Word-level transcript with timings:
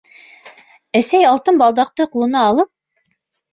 Әсәй 1.01 1.27
алтын 1.33 1.61
балдаҡты 1.63 2.09
ҡулына 2.17 2.43
алып: 2.49 2.73